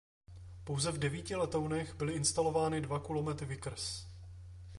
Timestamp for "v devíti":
0.91-1.35